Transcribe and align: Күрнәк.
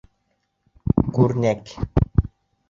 Күрнәк. 1.19 1.75